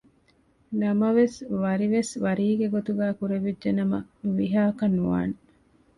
[0.81, 3.97] ނަމަވެސް ވަރިވެސް ވަރީގެ ގޮތުގައި ކުރެވިއްޖެ ނަމަ
[4.37, 5.35] ވިހައަކަށް ނުވާނެ